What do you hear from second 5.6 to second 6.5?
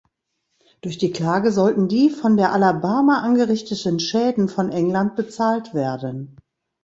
werden.